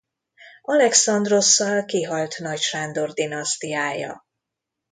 [0.63, 4.25] Alexandrosszal kihalt Nagy Sándor dinasztiája.